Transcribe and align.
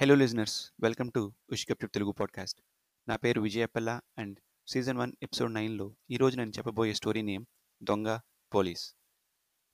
Hello 0.00 0.14
listeners 0.14 0.72
welcome 0.82 1.10
to 1.14 1.34
ఉష్కప్టివ్ 1.52 1.90
Telugu 1.90 2.12
podcast 2.12 2.60
నా 3.08 3.16
పేరు 3.16 3.40
Vijayapalla 3.40 4.00
and 4.18 4.40
season 4.68 4.98
one 4.98 5.12
episode 5.22 5.54
నైన్లో 5.54 5.96
ఈరోజు 6.10 6.36
నేను 6.36 6.50
చెప్పబోయే 6.50 6.94
స్టోరీ 6.94 7.22
నేమ్ 7.22 7.44
దొంగ 7.82 8.18
పోలీస్ 8.54 8.96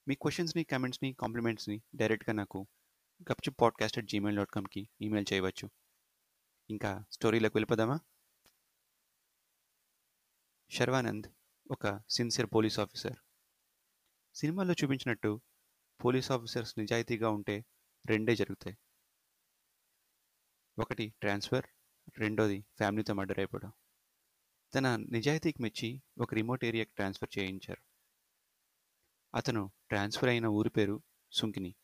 మీ 0.08 0.14
క్వశ్చన్స్ని 0.14 0.64
కమెంట్స్ని 0.64 1.12
కాంప్లిమెంట్స్ని 1.12 1.82
డైరెక్ట్గా 1.94 2.32
నాకు 2.32 2.66
Gupchup 3.22 3.60
podcast 3.60 3.98
at 3.98 4.06
gmail 4.06 4.36
dot 4.36 4.50
కామ్కి 4.50 4.88
email 5.02 5.32
చేయవచ్చు. 5.32 5.70
ఇంకా 6.70 7.04
స్టోరీలోకి 7.12 7.56
వెళ్ళిపోదామా? 7.56 8.00
శర్వానంద్ 10.70 11.26
ఒక 11.70 12.00
సిన్సియర్ 12.10 12.50
పోలీస్ 12.54 12.78
ఆఫీసర్ 12.78 13.16
సినిమాలో 14.34 14.72
చూపించినట్టు 14.72 15.40
పోలీస్ 16.04 16.30
ఆఫీసర్స్ 16.30 16.78
నిజాయితీగా 16.78 17.30
ఉంటే 17.30 17.64
రెండే 18.06 18.36
జరుగుతాయి. 18.36 18.76
ఒకటి 20.78 21.14
ట్రాన్స్ఫర్ 21.20 21.64
రెండోది 22.18 22.60
ఫ్యామిలీతో 22.60 23.14
మర్డర్ 23.14 23.38
అయిపోవడం. 23.38 23.72
తన 24.74 24.96
నిజాయితీకి 24.96 25.62
మెచ్చి 25.62 26.02
ఒక 26.18 26.34
రిమోట్ 26.34 26.64
ఏరియాకి 26.64 26.90
ట్రాన్స్ఫర్ 26.96 27.38
చేయించారు. 27.38 27.82
అతను 29.34 29.72
ట్రాన్స్ఫర్ 29.88 30.28
అయిన 30.28 30.46
ఊరి 30.46 30.70
పేరు 30.70 31.02
సుంకిని. 31.32 31.74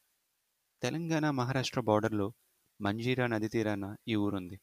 తెలంగాణ 0.83 1.31
మహారాష్ట్ర 1.31 1.81
బార్డర్లో 1.81 2.33
మంజీరా 2.81 3.27
నది 3.27 3.49
తీరాన 3.49 3.97
ఈ 4.09 4.15
ఊరుంది. 4.15 4.61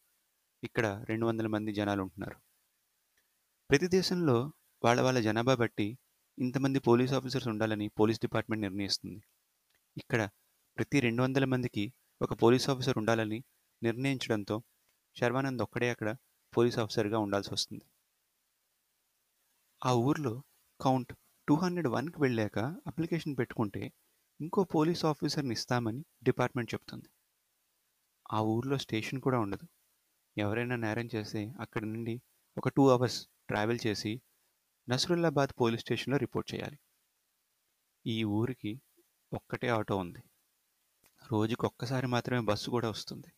ఇక్కడ 0.63 1.05
రెండు 1.09 1.25
వందల 1.25 1.47
మంది 1.47 1.73
జనాలు 1.73 2.01
ఉంటున్నారు. 2.01 2.35
ప్రతి 3.69 3.87
దేశంలో 3.87 4.53
వాళ్ళ 4.83 5.01
వాళ్ళ 5.01 5.19
జనాభా 5.19 5.55
బట్టి 5.55 5.97
ఇంతమంది 6.39 6.79
పోలీస్ 6.79 7.13
ఆఫీసర్స్ 7.13 7.47
ఉండాలని 7.47 7.87
పోలీస్ 7.87 8.19
డిపార్ట్మెంట్ 8.19 8.61
నిర్ణయిస్తుంది. 8.61 9.23
ఇక్కడ 9.97 10.29
ప్రతి 10.77 10.99
రెండు 10.99 11.23
వందల 11.23 11.45
మందికి 11.45 11.93
ఒక 12.21 12.33
పోలీస్ 12.43 12.69
ఆఫీసర్ 12.69 12.97
ఉండాలని 12.97 13.43
నిర్ణయించడంతో 13.83 14.63
శర్వానంద్ 15.15 15.61
ఒక్కడే 15.61 15.89
అక్కడ 15.89 16.15
పోలీస్ 16.57 16.79
ఆఫీసర్గా 16.79 17.19
ఉండాల్సి 17.19 17.49
వస్తుంది. 17.53 17.85
ఆ 19.85 19.93
ఊర్లో 19.93 20.43
కౌంట్ 20.81 21.13
టూ 21.47 21.55
హండ్రెడ్ 21.55 21.87
వన్కి 21.87 22.21
వెళ్ళాక 22.21 22.59
అప్లికేషన్ 22.87 23.37
పెట్టుకుంటే 23.37 23.93
ఇంకో 24.41 24.63
పోలీస్ 24.63 25.05
ఆఫీసర్ని 25.05 25.51
ఇస్తామని 25.51 26.05
డిపార్ట్మెంట్ 26.23 26.73
చెప్తుంది. 26.73 27.09
ఆ 28.31 28.41
ఊర్లో 28.41 28.77
స్టేషన్ 28.77 29.21
కూడా 29.21 29.39
ఉండదు. 29.39 29.67
ఎవరైనా 30.37 30.75
నేరం 30.75 31.09
చేస్తే 31.15 31.53
అక్కడి 31.59 31.85
నుండి 31.85 32.21
ఒక 32.57 32.67
టూ 32.67 32.89
అవర్స్ 32.89 33.27
ట్రావెల్ 33.47 33.79
చేసి 33.87 34.21
నసరుల్లాబాద్ 34.89 35.61
పోలీస్ 35.61 35.81
స్టేషన్లో 35.81 36.17
రిపోర్ట్ 36.17 36.55
చేయాలి. 36.55 36.79
ఈ 38.05 38.23
ఊరికి 38.23 38.81
ఒక్కటే 39.33 39.67
ఆటో 39.67 39.97
ఉంది. 39.97 40.23
రోజుకి 41.31 41.65
ఒక్కసారి 41.65 42.07
మాత్రమే 42.07 42.39
బస్సు 42.39 42.69
కూడా 42.69 42.89
వస్తుంది. 42.89 43.31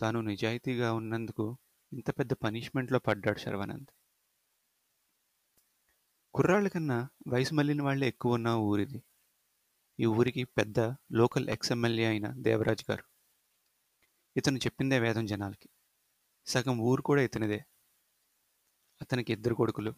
తాను 0.00 0.20
నిజాయితీగా 0.20 0.92
ఉన్నందుకు 0.92 1.58
ఇంత 1.92 2.10
పెద్ద 2.10 2.32
పనిష్మెంట్లో 2.32 2.98
పడ్డాడు 2.98 3.38
శర్వానంద్. 3.38 3.86
కుర్రాళ్ళ 6.34 6.68
కన్నా 6.68 7.08
వయసు 7.28 7.54
మళ్ళిన 7.54 7.82
వాళ్ళే 7.82 8.08
ఎక్కువ 8.08 8.34
ఉన్న 8.34 8.48
ఊరిది. 8.48 9.02
ఈ 10.00 10.04
ఊరికి 10.04 10.44
పెద్ద 10.44 10.80
లోకల్ 11.12 11.48
ఎక్స్ఎమ్మెల్యే 11.48 12.06
అయిన 12.06 12.32
దేవరాజ్ 12.32 12.84
గారు. 12.90 13.04
ఇతను 14.36 14.58
చెప్పిందే 14.58 14.98
వేదం 14.98 15.26
జనాలకి. 15.26 15.68
సగం 16.46 16.78
ఊరు 16.78 17.02
కూడా 17.02 17.22
ఇతనిదే. 17.22 17.64
అతనికి 19.02 19.32
ఇద్దరు 19.32 19.54
కొడుకులు. 19.54 19.94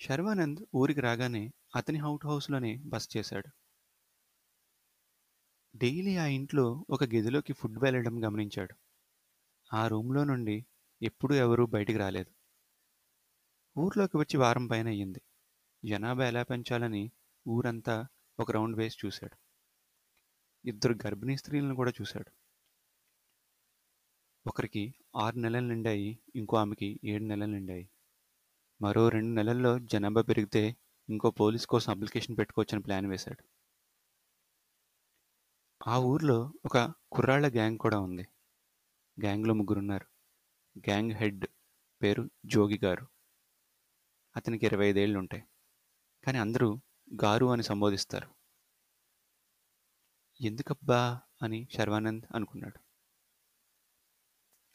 శర్వానంద్ 0.00 0.66
ఊరికి 0.74 1.00
రాగానే 1.00 1.52
అతని 1.76 1.98
హౌట్ 1.98 2.26
హౌస్లోనే 2.26 2.82
బస్ 2.84 3.16
చేశాడు. 3.16 3.61
డైలీ 5.76 6.16
ఆ 6.16 6.26
ఇంట్లో 6.26 6.86
ఒక 6.90 7.04
గదిలోకి 7.04 7.52
ఫుడ్ 7.52 7.78
వెళ్ళడం 7.78 8.24
గమనించాడు. 8.24 8.74
ఆ 9.74 9.88
రూమ్లో 9.88 10.24
నుండి 10.24 10.66
ఎప్పుడూ 11.02 11.34
ఎవరూ 11.34 11.66
బయటికి 11.66 11.98
రాలేదు. 11.98 12.30
ఊర్లోకి 13.80 14.16
వచ్చి 14.16 14.36
వారం 14.36 14.66
పైన 14.66 14.86
అయ్యింది 14.86 15.22
జనాభా 15.84 16.28
ఎలా 16.28 16.42
పెంచాలని 16.42 17.10
ఊరంతా 17.48 18.06
ఒక 18.40 18.50
రౌండ్ 18.50 18.76
వేసి 18.76 18.96
చూశాడు. 19.06 19.36
ఇద్దరు 20.68 20.94
గర్భిణీ 20.94 21.36
స్త్రీలను 21.36 21.74
కూడా 21.74 21.92
చూశాడు. 22.00 22.30
ఒకరికి 24.46 24.94
ఆరు 25.16 25.36
నెలలు 25.38 25.66
నిండాయి 25.66 26.18
ఇంకో 26.36 26.56
ఆమెకి 26.56 27.00
ఏడు 27.04 27.24
నెలలు 27.24 27.50
నిండాయి. 27.50 27.88
మరో 28.82 29.08
రెండు 29.08 29.34
నెలల్లో 29.34 29.78
జనాభా 29.78 30.22
పెరిగితే 30.22 30.76
ఇంకో 31.08 31.30
పోలీస్ 31.30 31.66
కోసం 31.66 31.92
అప్లికేషన్ 31.92 32.38
పెట్టుకోవచ్చని 32.38 32.82
ప్లాన్ 32.82 33.06
వేశాడు. 33.06 33.61
ఆ 35.86 35.98
ఊర్లో 35.98 36.52
ఒక 36.64 36.92
కుర్రాళ్ళ 37.12 37.52
గ్యాంగ్ 37.52 37.78
కూడా 37.78 38.00
ఉంది. 38.00 38.22
గ్యాంగ్లో 39.20 39.54
ముగ్గురున్నారు. 39.54 40.06
గ్యాంగ్ 40.78 41.12
హెడ్ 41.12 41.44
పేరు 42.02 42.30
జోగి 42.46 42.80
గారు. 42.84 43.06
అతనికి 44.36 44.66
ఇరవై 44.66 44.86
ఐదేళ్ళు 44.86 45.18
ఉంటాయి. 45.18 45.44
కానీ 46.24 46.38
అందరూ 46.38 46.80
గారు 47.24 47.46
అని 47.46 47.62
సంబోధిస్తారు. 47.62 48.28
ఎందుకబ్బా 50.40 51.20
అని 51.42 51.68
శర్వానంద్ 51.74 52.24
అనుకున్నాడు. 52.34 52.78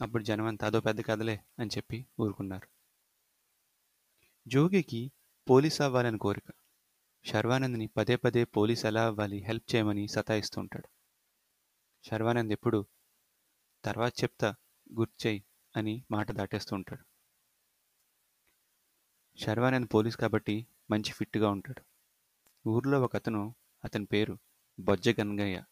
అప్పుడు 0.04 0.24
జనం 0.24 0.46
అంతా 0.46 0.68
అదో 0.68 0.82
పెద్ద 0.82 1.06
కథలే 1.06 1.40
అని 1.60 1.70
చెప్పి 1.78 2.06
ఊరుకున్నారు. 2.20 2.68
జోగికి 4.48 5.12
పోలీస్ 5.50 5.82
అవ్వాలని 5.82 6.18
కోరిక. 6.18 6.52
శర్వానంద్ని 7.26 7.88
పదే 7.88 8.16
పదే 8.16 8.44
పోలీస్ 8.44 8.86
ఎలా 8.86 9.06
అవ్వాలి 9.06 9.38
హెల్ప్ 9.38 9.76
చేయమని 9.76 10.08
సతాయిస్తూ 10.08 10.62
ఉంటాడు. 10.62 10.97
శర్వానంద్ 12.10 12.52
ఎప్పుడు? 12.52 12.86
తర్వాత 13.86 14.24
చెప్తా 14.24 14.56
గుర్చేయి 14.94 15.46
అని 15.76 16.06
మాట 16.12 16.32
దాటేస్తూ 16.32 16.76
ఉంటాడు. 16.76 17.04
శర్వానంద్ 19.40 19.90
పోలీస్ 19.94 20.18
కాబట్టి 20.18 20.68
మంచి 20.92 21.12
ఫిట్గా 21.12 21.50
ఉంటాడు. 21.50 21.82
ఊర్లో 22.70 23.02
ఒక 23.02 23.16
అతను 23.16 23.56
అతని 23.84 24.06
పేరు 24.06 24.40
బొజ్జ 24.80 25.10
గంగయ్య. 25.10 25.64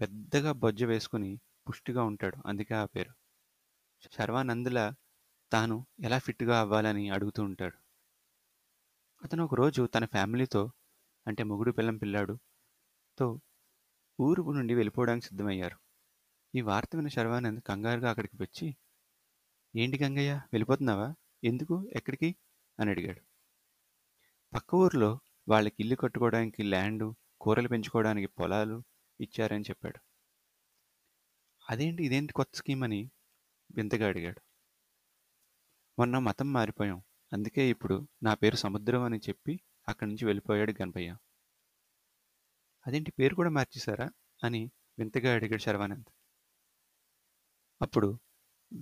పెద్దగా 0.00 0.52
బొజ్జ 0.52 0.84
వేసుకుని 0.84 1.40
పుష్టిగా 1.68 2.02
ఉంటాడు 2.02 2.36
అందుకే 2.46 2.74
ఆ 2.74 2.84
పేరు. 2.84 3.14
శర్వానందులా 4.12 4.94
తాను 5.52 5.86
ఎలా 6.00 6.18
ఫిట్గా 6.18 6.60
అవ్వాలని 6.60 7.10
అడుగుతూ 7.10 7.42
ఉంటాడు. 7.42 7.78
అతను 9.24 9.44
ఒకరోజు 9.44 9.86
తన 9.86 10.04
ఫ్యామిలీతో 10.04 10.72
అంటే 11.26 11.42
మొగుడు 11.42 11.72
పిల్లం 11.72 11.96
పిల్లాడుతో 11.96 13.40
ఊరు 14.20 14.52
నుండి 14.52 14.74
వెళ్ళిపోవడానికి 14.74 15.26
సిద్ధమయ్యారు. 15.26 15.76
ఈ 16.54 16.60
వార్త 16.60 16.90
విన్న 16.94 17.08
శర్వానంద్ 17.08 17.60
కంగారుగా 17.60 18.10
అక్కడికి 18.10 18.36
వచ్చి 18.42 18.76
ఏంటి 19.76 20.04
గంగయ్య 20.04 20.32
వెళ్ళిపోతున్నావా? 20.32 21.14
ఎందుకు? 21.44 21.88
ఎక్కడికి? 21.96 22.36
అని 22.80 22.90
అడిగాడు. 22.90 23.20
పక్క 24.52 24.74
ఊర్లో 24.74 25.20
వాళ్ళకి 25.48 25.76
ఇల్లు 25.80 25.96
కట్టుకోవడానికి 25.96 26.62
ల్యాండు 26.62 27.16
కూరలు 27.40 27.68
పెంచుకోవడానికి 27.68 28.26
పొలాలు 28.26 28.84
ఇచ్చారని 29.20 29.62
చెప్పాడు. 29.62 29.98
అదేంటి? 31.70 32.04
ఇదేంటి 32.04 32.32
కొత్త 32.32 32.56
స్కీమ్ 32.56 32.84
అని? 32.84 33.10
వింతగా 33.76 34.06
అడిగాడు. 34.06 34.40
మొన్న 35.98 36.18
మతం 36.18 36.52
మారిపోయాం. 36.52 37.02
అందుకే 37.32 37.68
ఇప్పుడు 37.70 38.08
నా 38.22 38.34
పేరు 38.34 38.56
సముద్రం 38.56 39.02
అని 39.02 39.18
చెప్పి 39.18 39.60
అక్కడి 39.88 40.10
నుంచి 40.10 40.26
వెళ్ళిపోయాడు 40.26 40.74
గణపయ్య. 40.82 41.16
అదేంటి 42.88 43.10
పేరు 43.10 43.34
కూడా 43.34 43.50
మార్చేశారా? 43.50 44.10
అని 44.44 44.70
వింతగా 44.98 45.34
అడిగాడు 45.34 45.60
శర్వానంద్. 45.60 46.10
అప్పుడు 47.82 48.18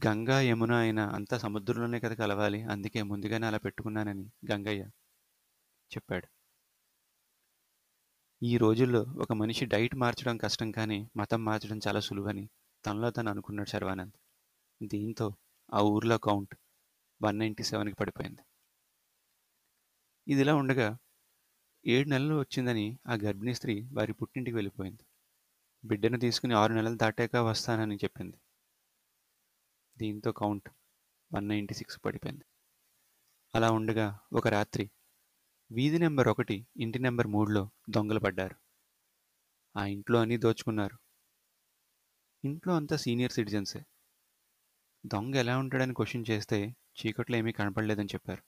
గంగా 0.06 0.40
యమున 0.40 0.72
అయిన 0.72 1.00
అంతా 1.00 1.38
సముద్రంలోనే 1.38 2.00
కదా 2.00 2.14
కలవాలి 2.14 2.62
అందుకే 2.62 3.02
ముందుగానే 3.02 3.46
అలా 3.46 3.58
పెట్టుకున్నానని 3.58 4.30
గంగయ్య 4.52 4.82
చెప్పాడు. 5.96 6.28
ఈ 8.42 8.56
రోజుల్లో 8.56 9.02
ఒక 9.02 9.32
మనిషి 9.32 9.64
డైట్ 9.64 9.96
మార్చడం 9.96 10.36
కష్టం 10.36 10.70
కానీ 10.70 11.10
మతం 11.16 11.44
మార్చడం 11.44 11.80
చాలా 11.88 12.00
సులువని 12.00 12.48
తనలో 12.86 13.10
తను 13.10 13.30
అనుకున్నాడు 13.30 13.68
శర్వానంద్. 13.68 14.16
దీంతో 14.88 15.36
ఆ 15.74 15.80
ఊర్లో 15.80 16.18
కౌంట్ 16.18 16.54
వన్ 17.22 17.38
నైంటీ 17.38 17.62
సెవెన్కి 17.62 17.96
పడిపోయింది. 17.96 18.42
ఇదిలా 20.28 20.54
ఉండగా 20.54 20.96
ఏడు 21.88 22.08
నెలలు 22.08 22.34
వచ్చిందని 22.34 22.98
ఆ 23.08 23.14
గర్భిణీ 23.14 23.54
స్త్రీ 23.54 23.88
వారి 23.92 24.12
పుట్టింటికి 24.12 24.54
వెళ్ళిపోయింది. 24.54 25.06
బిడ్డను 25.84 26.18
తీసుకుని 26.18 26.54
ఆరు 26.54 26.72
నెలలు 26.72 26.96
దాటాక 26.96 27.36
వస్తానని 27.36 27.96
చెప్పింది. 27.96 28.36
దీంతో 29.98 30.32
కౌంట్ 30.32 30.68
వన్ 31.34 31.48
నైంటీ 31.48 31.74
సిక్స్ 31.74 32.00
పడిపోయింది. 32.04 32.44
అలా 33.54 33.70
ఉండగా 33.70 34.18
ఒక 34.32 34.48
రాత్రి 34.48 34.90
వీధి 35.72 35.98
నెంబర్ 35.98 36.28
ఒకటి 36.28 36.66
ఇంటి 36.76 36.98
నెంబర్ 36.98 37.26
మూడులో 37.26 37.70
దొంగలు 37.90 38.20
పడ్డారు. 38.20 38.56
ఆ 39.76 39.84
ఇంట్లో 39.84 40.20
అన్నీ 40.20 40.36
దోచుకున్నారు. 40.36 40.98
ఇంట్లో 42.44 42.74
అంతా 42.74 42.96
సీనియర్ 42.96 43.32
సిటిజన్సే. 43.32 43.84
దొంగ 45.06 45.34
ఎలా 45.34 45.58
ఉంటాడని 45.58 45.94
క్వశ్చన్ 45.94 46.24
చేస్తే 46.30 46.76
చీకట్లో 46.98 47.36
ఏమీ 47.36 47.52
కనపడలేదని 47.52 48.06
చెప్పారు. 48.06 48.42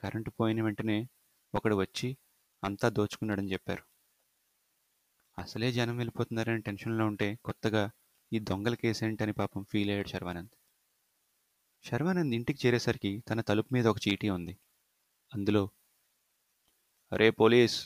కరెంటు 0.00 0.30
పోయిన 0.30 0.62
వెంటనే 0.62 1.08
ఒకడు 1.54 1.74
వచ్చి 1.74 2.16
అంతా 2.62 2.88
దోచుకున్నాడని 2.88 3.52
చెప్పారు. 3.52 3.84
అసలే 5.38 5.72
జనం 5.72 5.96
వెళ్ళిపోతున్నారని 5.96 6.62
టెన్షన్లో 6.62 7.06
ఉంటే 7.06 7.38
కొత్తగా 7.44 7.90
ఈ 8.32 8.38
దొంగల 8.38 8.74
కేసు 8.74 9.04
ఏంటని 9.04 9.32
పాపం 9.32 9.64
ఫీల్ 9.64 9.90
అయ్యాడు 9.90 10.08
శర్వానంద్. 10.08 10.54
శర్వానంద్ 11.84 12.34
ఇంటికి 12.34 12.66
చేరేసరికి 12.66 13.12
తన 13.28 13.40
తలుపు 13.40 13.74
మీద 13.74 13.86
ఒక 13.86 13.96
చీటీ 14.08 14.28
ఉంది. 14.28 14.58
అందులో 15.34 15.70
అరే 17.12 17.30
పోలీస్ 17.30 17.76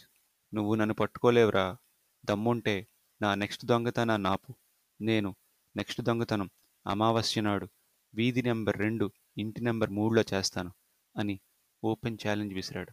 నువ్వు 0.54 0.74
నన్ను 0.74 0.94
పట్టుకోలేవురా. 0.94 1.76
దమ్ముంటే 2.24 2.86
నా 3.22 3.34
నెక్స్ట్ 3.34 3.64
దొంగతనా 3.64 4.16
నాపు 4.16 4.54
నేను 5.00 5.36
నెక్స్ట్ 5.76 6.00
దొంగతనం 6.02 6.50
అమావాస్య 6.86 7.40
నాడు 7.40 7.66
వీధి 8.14 8.42
నెంబర్ 8.42 8.78
రెండు 8.78 9.12
ఇంటి 9.36 9.60
నెంబర్ 9.60 9.90
మూడులో 9.90 10.24
చేస్తాను 10.34 10.72
అని 11.16 11.40
ఓపెన్ 11.84 12.18
ఛాలెంజ్ 12.26 12.54
విసిరాడు. 12.54 12.92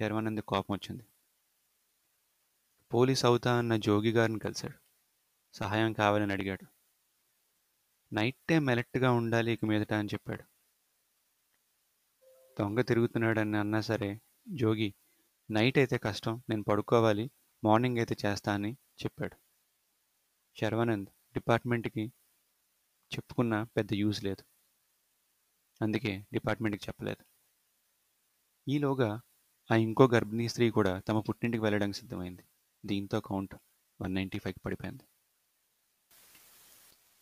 శర్వానంద్ 0.00 0.42
కోపం 0.42 0.74
వచ్చింది 0.74 1.04
పోలీస్ 2.92 3.24
అవుతా 3.24 3.58
అన్న 3.58 3.76
జోగి 3.76 4.12
గారిని 4.12 4.38
కలిశాడు. 4.38 4.78
సహాయం 5.54 5.92
కావాలని 5.92 6.32
అడిగాడు. 6.32 6.66
నైట్ 8.12 8.38
టైం 8.48 8.68
అలర్ట్గా 8.68 9.10
ఉండాలి 9.12 9.52
ఇక 9.52 9.64
మీదట 9.64 9.92
అని 9.92 10.08
చెప్పాడు. 10.08 10.44
దొంగ 12.58 12.80
తిరుగుతున్నాడని 12.80 13.56
అన్నా 13.56 13.80
సరే 13.80 14.20
జోగి 14.54 14.94
నైట్ 15.50 15.78
అయితే 15.78 15.98
కష్టం 15.98 16.42
నేను 16.48 16.62
పడుకోవాలి 16.62 17.30
మార్నింగ్ 17.64 17.98
అయితే 17.98 18.16
చేస్తా 18.26 18.54
అని 18.54 18.72
చెప్పాడు. 19.04 19.36
శర్వానంద్ 20.60 21.08
డిపార్ట్మెంట్కి 21.34 22.12
చెప్పుకున్న 23.12 23.62
పెద్ద 23.62 23.92
యూజ్ 23.92 24.24
లేదు. 24.24 24.44
అందుకే 25.82 26.24
డిపార్ట్మెంట్కి 26.32 26.84
చెప్పలేదు. 26.88 27.24
ఈలోగా 28.68 29.20
ఆ 29.70 29.74
ఇంకో 29.74 30.08
గర్భిణీ 30.08 30.48
స్త్రీ 30.48 30.70
కూడా 30.70 30.98
తమ 30.98 31.20
పుట్టింటికి 31.20 31.62
వెళ్ళడానికి 31.62 31.98
సిద్ధమైంది. 31.98 32.42
దీంతో 32.86 33.20
కౌంట్ 33.20 33.54
వన్ 34.00 34.14
నైంటీ 34.14 34.38
ఫైవ్కి 34.38 34.60
పడిపోయింది. 34.60 35.02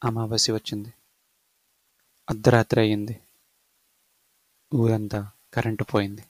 అమావాస్య 0.05 0.53
వచ్చింది. 0.53 0.93
అర్ధరాత్రి 2.31 2.81
అయ్యింది. 2.81 3.21
ఊరంతా 4.75 5.31
కరెంటు 5.55 5.85
పోయింది. 5.85 6.25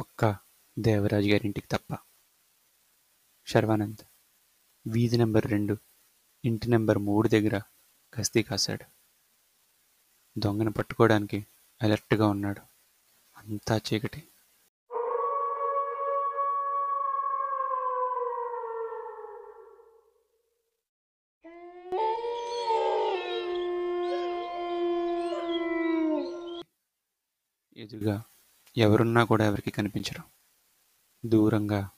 ఒక్క 0.00 0.36
దేవరాజు 0.78 1.26
గారింటికి 1.26 1.66
తప్ప. 1.66 1.96
శర్వానంద్ 3.46 4.04
వీధి 4.86 5.16
నెంబర్ 5.16 5.46
రెండు 5.46 5.78
ఇంటి 6.44 6.70
నెంబర్ 6.70 6.98
మూడు 6.98 7.28
దగ్గర 7.28 7.60
గస్తీ 8.20 8.42
కాశాడు. 8.42 8.84
దొంగను 10.38 10.72
పట్టుకోవడానికి 10.72 11.46
అలర్ట్గా 11.82 12.26
ఉన్నాడు. 12.26 12.60
అంతా 13.36 13.76
చీకటి. 13.76 14.28
ఎదురుగా 27.84 28.22
ఎవరున్నా 28.76 29.24
కూడా 29.24 29.44
ఎవరికి 29.44 29.70
కనిపించరు. 29.70 30.22
దూరంగా. 31.28 31.90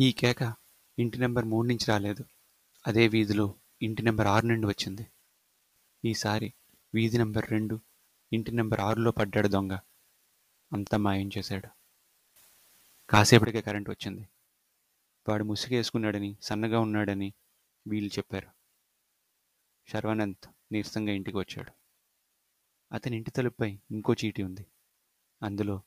ఈ 0.00 0.12
కేక 0.12 0.54
ఇంటి 0.98 1.18
నెంబర్ 1.18 1.44
మూడు 1.44 1.68
నుంచి 1.68 1.86
రాలేదు. 1.88 2.24
అదే 2.86 3.08
వీధిలో 3.08 3.54
ఇంటి 3.82 4.02
నెంబర్ 4.02 4.26
ఆరు 4.26 4.46
నుండి 4.46 4.66
వచ్చింది. 4.66 5.06
ఈసారి 6.04 6.54
వీధి 6.94 7.18
నెంబర్ 7.18 7.50
రెండు 7.50 7.80
ఇంటి 8.32 8.52
నెంబర్ 8.52 8.80
ఆరులో 8.80 9.10
పడ్డాడు 9.10 9.48
దొంగ. 9.48 9.72
అంతా 10.72 10.96
మాయం 10.96 11.30
చేశాడు. 11.38 11.68
కాసేపటికే 13.10 13.60
కరెంట్ 13.60 13.90
వచ్చింది. 13.90 14.28
వాడు 15.28 15.44
ముసుగేసుకున్నాడని 15.44 16.36
సన్నగా 16.42 16.80
ఉన్నాడని 16.80 17.32
వీళ్ళు 17.86 18.18
చెప్పారు. 18.18 18.48
శర్వానంద్ 19.92 20.48
నీరసంగా 20.72 21.12
ఇంటికి 21.12 21.36
వచ్చాడు 21.36 21.72
అతని 22.90 23.16
ఇంటి 23.16 23.30
తలుపుపై 23.30 23.78
ఇంకో 23.90 24.12
చీటీ 24.12 24.42
ఉంది. 24.42 24.66
అందులో 25.42 25.82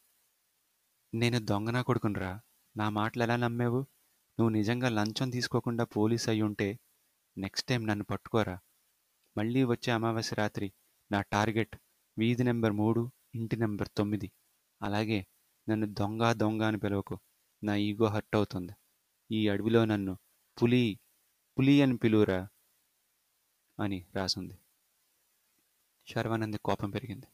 నేను 1.13 1.39
దొంగనా 1.39 1.81
కొడుకునరా? 1.81 2.31
నా 2.77 2.89
మాటలు 2.89 3.23
ఎలా 3.23 3.35
నమ్మావు? 3.35 3.79
నువ్వు 4.37 4.49
నిజంగా 4.49 4.89
లంచం 4.89 5.29
తీసుకోకుండా 5.29 5.83
పోలీస్ 5.83 6.29
అయి 6.29 6.41
ఉంటే 6.41 6.79
నెక్స్ట్ 7.37 7.67
టైం 7.67 7.87
నన్ను 7.87 8.05
పట్టుకోరా? 8.05 8.59
మళ్ళీ 9.37 9.63
వచ్చే 9.63 9.93
అమావాస్య 9.93 10.35
రాత్రి 10.35 10.73
నా 11.11 11.21
టార్గెట్ 11.21 11.75
వీధి 12.17 12.43
నెంబర్ 12.43 12.71
మూడు 12.71 13.11
ఇంటి 13.35 13.57
నెంబర్ 13.57 13.89
తొమ్మిది. 13.97 14.31
అలాగే 14.81 15.27
నన్ను 15.69 15.88
దొంగ 15.93 16.31
దొంగ 16.33 16.61
అని 16.61 16.77
పిలవకు. 16.77 17.19
నా 17.63 17.75
ఈగో 17.75 18.05
హర్ట్ 18.05 18.35
అవుతుంది. 18.35 18.73
ఈ 19.31 19.47
అడవిలో 19.47 19.85
నన్ను 19.85 20.13
పులి 20.61 20.99
పులి 21.57 21.81
అని 21.81 21.97
పిలువురా 21.97 22.47
అని 23.79 24.05
రాసుంది. 24.15 24.57
శర్వానంద్ 26.07 26.57
కోపం 26.57 26.89
పెరిగింది. 26.89 27.27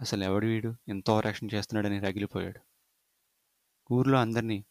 అసలు 0.00 0.24
ఎవడు 0.24 0.46
వీడు? 0.46 0.74
ఎంతో 0.88 1.20
రక్షణ 1.20 1.48
చేస్తున్నాడని 1.54 2.00
రగిలిపోయాడు. 2.00 2.60
ఊర్లో 3.92 4.18
అందరినీ 4.18 4.64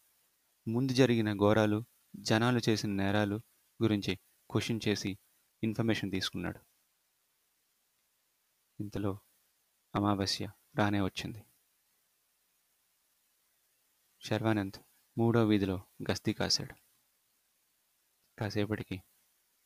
ముందు 0.68 0.92
జరిగిన 0.92 1.32
ఘోరాలు 1.32 1.84
జనాలు 2.16 2.60
చేసిన 2.68 2.90
నేరాలు 2.90 3.40
గురించి 3.82 4.18
క్వశ్చన్ 4.50 4.80
చేసి 4.88 5.18
ఇన్ఫర్మేషన్ 5.62 6.10
తీసుకున్నాడు. 6.10 6.60
ఇంతలో 8.80 9.18
అమావాస్య 9.94 10.50
రానే 10.78 11.00
వచ్చింది. 11.00 11.44
శర్వానంద్ 14.20 14.80
మూడో 15.18 15.44
వీధిలో 15.44 15.82
గస్తీ 16.10 16.32
కాశాడు. 16.32 16.74
కాసేపటికి 18.38 19.02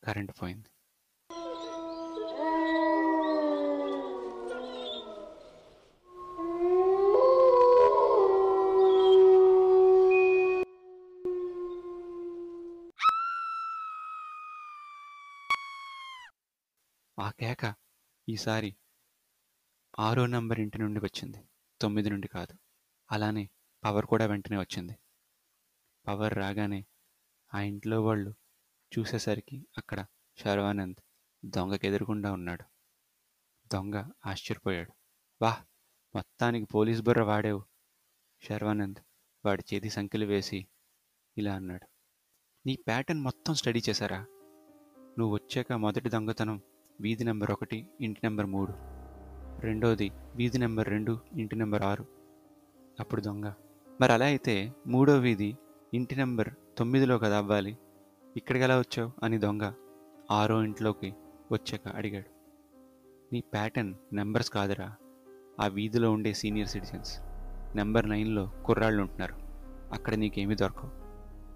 కరెంట్ 0.03 0.31
పోయింది. 0.41 0.69
ఆ 17.19 17.31
కేక 17.31 17.75
ఈసారి 18.29 18.75
ఆరో 19.99 20.25
నంబర్ 20.25 20.59
ఇంటి 20.59 20.77
నుండి 20.77 20.99
వచ్చింది. 20.99 21.49
తొమ్మిది 21.81 22.09
నుండి 22.09 22.27
కాదు. 22.27 22.53
అలానే 23.11 23.49
పవర్ 23.83 24.05
కూడా 24.05 24.25
వెంటనే 24.25 24.57
వచ్చింది. 24.57 24.97
పవర్ 26.07 26.33
రాగానే 26.33 26.85
ఆ 27.53 27.59
ఇంట్లో 27.59 28.03
వాళ్ళు 28.03 28.35
చూసేసరికి 28.99 29.67
అక్కడ 29.77 30.05
శర్వానంద్ 30.37 30.97
దొంగకి 31.45 31.87
ఎదురుకుండా 31.87 32.31
ఉన్నాడు. 32.31 32.63
దొంగ 33.73 34.09
ఆశ్చర్యపోయాడు. 34.25 34.93
వాహ్ 35.41 35.65
మొత్తానికి 36.15 36.65
పోలీస్ 36.65 37.01
బుర్ర 37.01 37.23
వాడేవు. 37.23 37.65
శర్వానంద్ 38.43 38.99
వాడి 39.45 39.63
చేతి 39.73 39.89
సంఖ్యలు 39.89 40.25
వేసి 40.25 40.67
ఇలా 41.37 41.55
అన్నాడు. 41.55 41.87
నీ 42.65 42.75
ప్యాటర్న్ 42.75 43.21
మొత్తం 43.21 43.53
స్టడీ 43.53 43.81
చేశారా? 43.89 44.25
నువ్వు 44.97 45.33
వచ్చాక 45.33 45.73
మొదటి 45.73 46.09
దొంగతనం 46.09 46.61
వీధి 47.01 47.23
నెంబర్ 47.23 47.51
ఒకటి 47.51 47.87
ఇంటి 48.01 48.19
నెంబర్ 48.23 48.45
మూడు. 48.45 48.73
రెండోది 49.61 50.11
వీధి 50.35 50.57
నెంబర్ 50.57 50.89
రెండు 50.89 51.19
ఇంటి 51.33 51.55
నెంబర్ 51.55 51.81
ఆరు. 51.81 52.05
అప్పుడు 52.99 53.21
దొంగ. 53.21 53.51
మరి 54.01 54.11
అలా 54.11 54.25
అయితే 54.25 54.73
మూడో 54.87 55.17
వీధి 55.17 55.57
ఇంటి 55.93 56.15
నెంబర్ 56.15 56.49
తొమ్మిదిలో 56.77 57.17
కదా 57.17 57.37
అవ్వాలి. 57.37 57.77
ఇక్కడికి 58.37 58.63
ఎలా 58.63 58.79
వచ్చావు? 58.79 59.11
అని 59.23 59.37
దొంగ 59.37 59.73
ఆరో 60.31 60.63
ఇంట్లోకి 60.63 61.13
వచ్చాక 61.51 61.87
అడిగాడు. 61.87 62.25
నీ 63.33 63.41
ప్యాటర్న్ 63.41 63.93
నెంబర్స్ 64.13 64.49
కాదురా. 64.49 64.95
ఆ 65.59 65.67
వీధిలో 65.67 66.11
ఉండే 66.11 66.33
సీనియర్ 66.33 66.67
సిటిజన్స్ 66.67 67.19
నెంబర్ 67.75 68.09
నైన్లో 68.09 68.51
కుర్రాళ్ళు 68.65 69.01
ఉంటున్నారు. 69.01 69.35
అక్కడ 69.93 70.13
నీకేమీ 70.13 70.55
దొరకవు. 70.55 70.91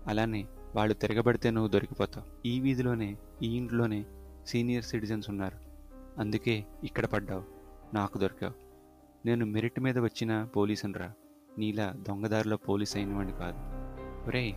అలానే 0.10 0.48
వాళ్ళు 0.76 0.94
తిరగబడితే 0.94 1.52
నువ్వు 1.52 1.68
దొరికిపోతావు. 1.68 2.48
ఈ 2.48 2.60
వీధిలోనే 2.60 3.18
ఈ 3.44 3.58
ఇంట్లోనే 3.58 4.06
సీనియర్ 4.48 4.84
సిటిజన్స్ 4.84 5.30
ఉన్నారు. 5.30 5.58
అందుకే 6.20 6.66
ఇక్కడ 6.84 7.06
పడ్డావు. 7.06 7.44
నాకు 7.94 8.18
దొరికావు. 8.18 8.54
నేను 9.26 9.46
మెరిట్ 9.46 9.80
మీద 9.80 10.00
వచ్చిన 10.00 10.44
పోలీసుని 10.44 10.94
రా 10.94 11.12
నీలా 11.58 11.94
దొంగదారిలో 12.08 12.58
పోలీస్ 12.58 12.98
అయినవాడిని 12.98 13.34
కాదు. 13.34 13.58
ఒరేయ్ 14.28 14.54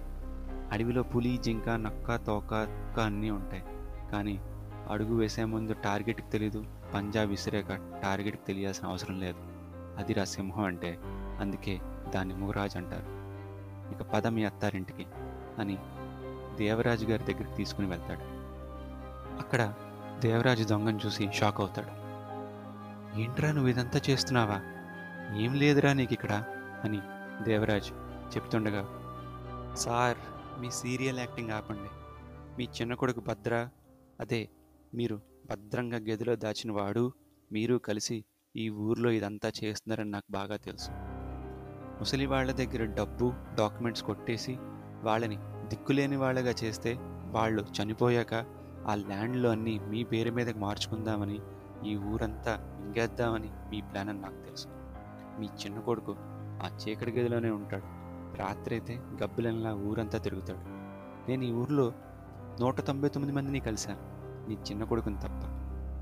అడవిలో 0.73 1.03
పులి 1.03 1.37
జింక 1.37 1.69
నక్క 1.69 2.17
తోక 2.17 2.43
కుక్క 2.43 3.01
అన్నీ 3.01 3.31
ఉంటాయి. 3.31 3.63
కానీ 4.13 4.41
అడుగు 4.91 5.15
వేసే 5.15 5.45
ముందు 5.45 5.73
టార్గెట్కి 5.73 6.31
తెలీదు. 6.31 6.65
పంజాబ్ 6.95 7.31
విసిరాక 7.31 8.01
టార్గెట్కి 8.03 8.43
తెలియాల్సిన 8.47 8.89
అవసరం 8.89 9.21
లేదు. 9.21 9.39
అది 9.99 10.13
రా 10.13 10.25
సింహం 10.25 10.65
అంటే. 10.65 10.99
అందుకే 11.41 11.81
దాన్ని 12.15 12.35
ముగరాజ్ 12.35 12.77
అంటారు. 12.77 13.23
ఇక 13.95 14.03
పద 14.03 14.27
మీ 14.27 14.45
అత్తారింటికి 14.45 15.07
అని 15.59 15.79
దేవరాజు 16.57 17.07
గారి 17.07 17.25
దగ్గరికి 17.25 17.57
తీసుకుని 17.57 17.89
వెళ్తాడు. 17.89 18.42
అక్కడ 19.39 19.75
దేవరాజు 20.19 20.65
దొంగను 20.65 21.01
చూసి 21.07 21.31
షాక్ 21.33 21.61
అవుతాడు. 21.61 22.03
ఏంట్రా 23.21 23.53
నువ్వు 23.53 23.71
ఇదంతా 23.71 24.01
చేస్తున్నావా? 24.11 24.61
ఏం 25.37 25.55
లేదురా 25.55 25.93
నీకు 25.93 26.13
ఇక్కడ? 26.13 26.33
అని 26.85 27.01
దేవరాజ్ 27.45 27.93
చెప్తుండగా 28.37 28.89
సార్ 29.75 30.17
మీ 30.61 30.71
సీరియల్ 30.71 31.19
యాక్టింగ్ 31.19 31.51
ఆపండి. 31.51 31.91
మీ 32.59 32.65
చిన్న 32.65 32.95
కొడుకు 32.95 33.21
భద్ర 33.21 33.69
అదే 34.21 34.49
మీరు 34.95 35.21
భద్రంగా 35.47 35.97
గదిలో 35.97 36.37
దాచిన 36.37 36.73
వాడు 36.73 37.13
మీరు 37.53 37.77
కలిసి 37.77 38.25
ఈ 38.57 38.69
ఊర్లో 38.69 39.11
ఇదంతా 39.11 39.53
చేస్తున్నారని 39.65 40.11
నాకు 40.11 40.33
బాగా 40.33 40.57
తెలుసు. 40.57 40.91
ముసలి 42.01 42.27
వాళ్ళ 42.27 42.53
దగ్గర 42.53 42.85
డబ్బు 42.85 43.33
డాక్యుమెంట్స్ 43.55 44.03
కొట్టేసి 44.03 44.57
వాళ్ళని 45.03 45.37
దిక్కులేని 45.69 46.17
వాళ్ళగా 46.17 46.55
చేస్తే 46.65 46.97
వాళ్ళు 47.31 47.63
చనిపోయాక 47.63 48.62
ఆ 48.89 48.95
ల్యాండ్లో 48.95 49.51
అన్నీ 49.51 49.79
మీ 49.79 50.05
పేరు 50.05 50.31
మీదకి 50.31 50.59
మార్చుకుందామని 50.59 51.41
ఈ 51.85 51.97
ఊరంతా 51.97 52.79
మింగేద్దామని 52.81 53.51
మీ 53.71 53.81
ప్లాన్ 53.81 54.09
అని 54.09 54.21
నాకు 54.21 54.35
తెలుసు. 54.35 54.69
మీ 55.41 55.47
చిన్న 55.47 55.81
కొడుకు 55.81 56.17
ఆ 56.63 56.79
చీకటి 56.83 57.11
గదిలోనే 57.11 57.51
ఉంటాడు. 57.51 58.03
రాత్రి 58.37 58.75
అయితే 58.75 58.97
గబ్బిలంలా 58.97 59.75
ఊరంతా 59.75 60.19
తిరుగుతాడు. 60.19 60.59
నేను 61.31 61.45
ఈ 61.45 61.53
ఊర్లో 61.53 61.93
నూట 62.61 62.81
తొంభై 62.81 63.09
తొమ్మిది 63.09 63.37
మందిని 63.37 63.61
కలిశాను. 63.61 64.13
నీ 64.49 64.55
చిన్న 64.55 64.85
కొడుకుని 64.85 65.17
తప్ప 65.17 65.47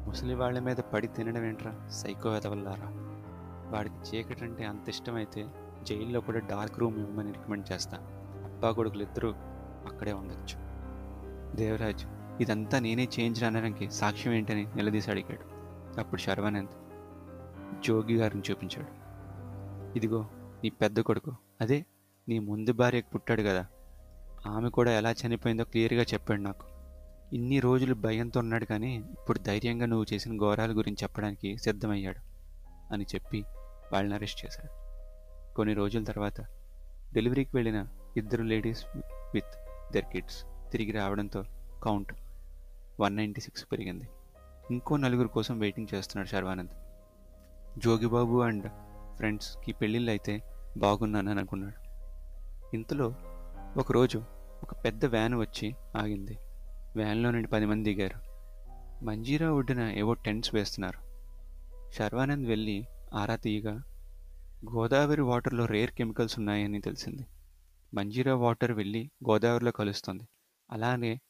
ముసలి 0.06 0.34
వాళ్ళ 0.34 0.58
మీద 0.58 0.76
పడి 0.76 1.06
తినడం 1.06 1.44
ఏంట్రా 1.44 1.88
సైకో 1.88 2.30
వల్లారా 2.30 2.88
వాడికి 3.72 3.94
చీకటి 3.94 4.44
అంటే 4.44 4.64
అంత 4.64 4.88
ఇష్టమైతే 4.88 5.48
జైల్లో 5.82 6.20
కూడా 6.20 6.38
డార్క్ 6.38 6.78
రూమ్ 6.78 6.98
ఇవ్వమని 6.98 7.32
రికమెండ్ 7.32 7.72
చేస్తాను 7.72 8.02
అబ్బా 8.44 8.70
కొడుకులు 8.70 9.02
ఇద్దరూ 9.02 9.30
అక్కడే 9.86 10.12
ఉండొచ్చు. 10.12 10.70
దేవరాజు 11.56 12.19
ఇదంతా 12.40 12.78
నేనే 12.78 13.04
చేయించడానికి 13.04 13.90
సాక్ష్యం 13.90 14.34
ఏంటని 14.34 14.66
నిలదీసి 14.76 15.10
అడిగాడు 15.10 15.60
అప్పుడు 16.00 16.20
శర్వానంద్ 16.20 16.70
జోగి 17.86 18.16
గారిని 18.16 18.42
చూపించాడు. 18.50 19.00
ఇదిగో 19.98 20.28
నీ 20.34 20.70
పెద్ద 20.70 21.00
కొడుకు. 21.00 21.36
అదే 21.60 21.84
నీ 22.28 22.38
ముందు 22.38 22.72
భార్యకు 22.72 23.10
పుట్టాడు 23.10 23.42
కదా. 23.42 23.66
ఆమె 24.46 24.68
కూడా 24.68 24.92
ఎలా 24.92 25.12
చనిపోయిందో 25.12 25.64
క్లియర్గా 25.64 26.02
చెప్పాడు 26.02 26.40
నాకు. 26.40 26.66
ఇన్ని 27.32 27.60
రోజులు 27.60 27.94
భయంతో 27.94 28.40
ఉన్నాడు 28.40 28.64
కానీ 28.64 28.96
ఇప్పుడు 28.96 29.38
ధైర్యంగా 29.38 29.86
నువ్వు 29.86 30.14
చేసిన 30.14 30.36
ఘోరాల 30.36 30.70
గురించి 30.70 30.96
చెప్పడానికి 31.02 31.58
సిద్ధమయ్యాడు 31.58 32.20
అని 32.92 33.04
చెప్పి 33.14 33.44
వాళ్ళని 33.92 34.14
అరెస్ట్ 34.14 34.46
చేశాడు. 34.46 34.80
కొన్ని 35.54 35.74
రోజుల 35.74 36.04
తర్వాత 36.04 36.40
డెలివరీకి 37.12 37.50
వెళ్ళిన 37.54 37.86
ఇద్దరు 38.16 38.42
లేడీస్ 38.42 38.84
విత్ 39.34 39.68
దర్ 39.92 40.04
కిడ్స్ 40.04 40.44
తిరిగి 40.72 40.92
రావడంతో 40.92 41.44
కౌంట్ 41.82 42.12
వన్ 43.00 43.16
నైంటీ 43.16 43.40
సిక్స్ 43.40 43.66
పెరిగింది. 43.72 44.08
ఇంకో 44.70 44.96
నలుగురు 44.96 45.28
కోసం 45.28 45.58
వెయిటింగ్ 45.58 45.94
చేస్తున్నాడు 45.94 46.28
శర్వానంద్. 46.28 46.70
జోగిబాబు 47.78 48.40
అండ్ 48.40 48.70
ఫ్రెండ్స్కి 49.16 49.72
పెళ్ళిళ్ళు 49.72 50.10
అయితే 50.10 50.42
బాగున్నానని 50.76 51.30
అనుకున్నాడు. 51.30 51.90
ఇంతలో 52.74 53.14
ఒకరోజు 53.76 54.24
ఒక 54.62 54.84
పెద్ద 54.84 55.04
వ్యాన్ 55.04 55.34
వచ్చి 55.34 55.74
ఆగింది. 55.96 56.38
వ్యాన్లో 56.96 57.30
నుండి 57.30 57.48
పది 57.48 57.66
మంది 57.66 57.94
దిగారు. 57.94 58.30
మంజీరా 59.04 59.52
ఒడ్డున 59.52 59.80
ఏవో 59.80 60.14
టెంట్స్ 60.14 60.54
వేస్తున్నారు. 60.54 61.10
శర్వానంద్ 61.92 62.48
వెళ్ళి 62.48 62.86
ఆరా 63.14 63.36
తీయగా 63.36 63.82
గోదావరి 64.74 65.20
వాటర్లో 65.20 65.66
రేర్ 65.66 65.90
కెమికల్స్ 65.90 66.38
ఉన్నాయని 66.38 66.80
తెలిసింది. 66.80 67.26
మంజీరా 67.94 68.34
వాటర్ 68.34 68.72
వెళ్ళి 68.72 69.10
గోదావరిలో 69.30 69.70
కలుస్తుంది. 69.70 70.28
అలానే 70.70 71.20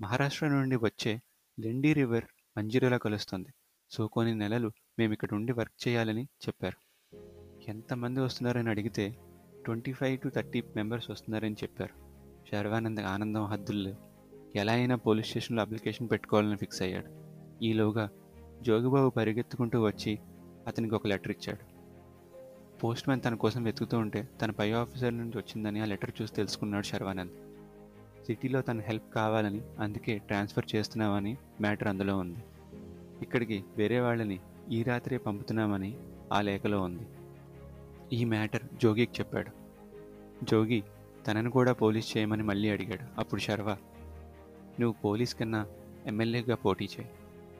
మహారాష్ట్ర 0.00 0.48
నుండి 0.48 0.76
వచ్చే 0.76 1.22
లెండి 1.60 1.92
రివర్ 1.92 2.24
మంజీరాలో 2.58 2.98
కలుస్తుంది. 2.98 3.48
సో 3.90 4.06
కొన్ని 4.06 4.34
నెలలు 4.34 4.72
మేము 4.98 5.12
ఇక్కడ 5.12 5.28
ఉండి 5.32 5.52
వర్క్ 5.52 5.88
చేయాలని 5.88 6.24
చెప్పారు. 6.24 6.78
ఎంతమంది 7.68 8.20
వస్తున్నారని 8.20 8.70
అడిగితే 8.70 9.16
twenty 9.64 9.92
five 9.92 10.18
to 10.18 10.28
thirty 10.28 10.62
members 10.76 11.10
వస్తున్నారని 11.10 11.54
చెప్పారు. 11.54 11.94
శర్వానంద్ 12.50 13.00
ఆనందం 13.00 13.44
హద్దుల్లో 13.44 13.94
ఎలా 14.56 14.72
అయినా 14.72 14.96
పోలీస్ 14.96 15.28
స్టేషన్లో 15.28 15.62
అప్లికేషన్ 15.62 16.10
పెట్టుకోవాలని 16.10 16.56
ఫిక్స్ 16.56 16.82
అయ్యాడు. 16.82 17.10
ఈలోగా 17.64 18.08
జోగిబాబు 18.62 19.10
పరిగెత్తుకుంటూ 19.10 19.82
వచ్చి 19.82 20.18
అతనికి 20.66 20.94
ఒక 20.94 21.06
లెటర్ 21.06 21.32
ఇచ్చాడు. 21.32 21.72
పోస్ట్ 22.78 23.08
మ్యాన్ 23.08 23.22
తన 23.24 23.34
కోసం 23.34 23.62
వెతుకుతూ 23.62 23.98
ఉంటే 23.98 24.28
తన 24.42 24.50
పై 24.50 24.72
ఆఫీసర్ 24.72 25.18
నుండి 25.18 25.38
వచ్చిందని 25.38 25.80
ఆ 25.80 25.84
లెటర్ 25.84 26.10
చూసి 26.22 26.34
తెలుసుకున్నాడు 26.34 26.86
శర్వానంద్. 26.86 27.51
సిటీలో 28.26 28.60
తన 28.60 28.80
హెల్ప్ 28.80 29.14
కావాలని 29.14 29.60
అందుకే 29.78 30.18
ట్రాన్స్ఫర్ 30.18 30.64
చేస్తున్నామని 30.74 31.36
మ్యాటర్ 31.60 31.88
అందులో 31.88 32.18
ఉంది. 32.18 32.38
ఇక్కడికి 33.22 33.64
వేరే 33.76 34.00
వాళ్ళని 34.00 34.40
ఈ 34.70 34.82
రాత్రే 34.82 35.18
పంపుతున్నామని 35.18 35.96
ఆ 36.32 36.40
లేఖలో 36.40 36.82
ఉంది. 36.82 37.06
ఈ 38.12 38.24
మ్యాటర్ 38.24 38.62
జోగికి 38.82 39.12
చెప్పాడు. 39.20 39.50
జోగి 40.44 40.82
తనను 41.26 41.50
కూడా 41.50 41.72
పోలీస్ 41.72 42.16
చేయమని 42.16 42.42
మళ్ళీ 42.42 42.70
అడిగాడు. 42.70 43.20
అప్పుడు 43.20 43.40
శర్వ 43.40 43.76
నువ్వు 44.80 44.92
పోలీస్ 44.92 45.34
కన్నా 45.34 45.66
ఎమ్మెల్యేగా 46.06 46.54
పోటీ 46.54 46.84
చేయి. 46.84 47.08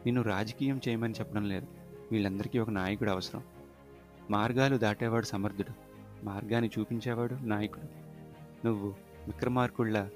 నిన్ను 0.07 0.23
రాజకీయం 0.23 0.81
చేయమని 0.89 1.15
చెప్పడం 1.15 1.49
లేదు. 1.49 1.67
వీళ్ళందరికీ 2.13 2.59
ఒక 2.59 2.71
నాయకుడు 2.71 3.11
అవసరం. 3.11 3.43
మార్గాలు 4.31 4.77
దాటేవాడు 4.77 5.25
సమర్థుడు. 5.25 5.73
మార్గాన్ని 6.25 6.71
చూపించేవాడు 6.79 7.35
నాయకుడు. 7.35 7.87
నువ్వు 8.67 8.89
విక్రమార్కుళ్ళ 9.27 10.09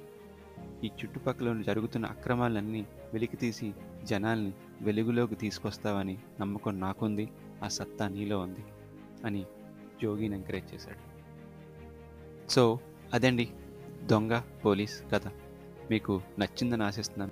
ఈ 0.85 0.87
చుట్టుపక్కల 0.87 1.63
జరుగుతున్న 1.63 2.07
అక్రమాలన్నీ 2.07 2.87
వెలికితీసి 3.13 3.75
జనాల్ని 4.05 4.53
వెలుగులోకి 4.83 5.35
తీసుకొస్తావని 5.35 6.19
నమ్మకం 6.41 6.81
నాకుంది 6.81 7.29
ఆ 7.65 7.69
సత్తా 7.69 8.09
నీలో 8.09 8.39
ఉంది 8.39 8.65
అని 9.25 9.47
జోగిని 10.03 10.35
ఎంకరేజ్ 10.35 10.75
చేశాడు. 10.75 11.17
సో 12.51 12.79
అదండి 13.13 13.49
దొంగ 14.05 14.41
పోలీస్ 14.65 15.03
కథ. 15.13 15.23
మీకు 15.91 16.23
నచ్చిందని 16.39 16.83
ఆశిస్తున్నాను. 16.83 17.31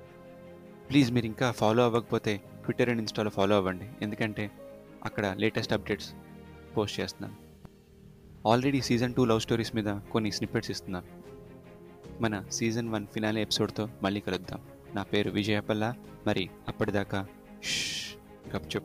ప్లీజ్ 0.90 1.12
మీరు 1.12 1.26
ఇంకా 1.26 1.50
ఫాలో 1.50 1.84
అవ్వకపోతే 1.84 2.36
ట్విట్టర్ 2.36 2.88
అండ్ 2.88 3.00
ఇన్స్టాలో 3.00 3.30
ఫాలో 3.30 3.56
అవ్వండి. 3.56 3.88
ఎందుకంటే 4.02 4.50
అక్కడ 5.04 5.34
లేటెస్ట్ 5.38 5.72
అప్డేట్స్ 5.72 6.12
పోస్ట్ 6.76 7.00
చేస్తున్నాను. 7.00 7.44
Already 8.48 8.80
season 8.80 9.14
two 9.14 9.24
love 9.24 9.40
stories 9.40 9.76
మీద 9.76 10.00
కొన్ని 10.12 10.30
స్నిప్పెట్స్ 10.30 10.70
ఇస్తున్నాను. 10.70 11.06
మన 12.20 12.44
సీజన్ 12.52 12.88
వన్ 12.88 13.06
ఫినాలే 13.06 13.42
ఎపిసోడ్తో 13.42 13.88
మళ్ళీ 14.02 14.20
కలుద్దాం. 14.20 14.60
నా 14.94 15.02
పేరు 15.02 15.30
విజయపల్ల. 15.30 15.94
మరి 16.26 16.50
అప్పటిదాకా 16.68 17.26
గప్చుప్ 18.56 18.84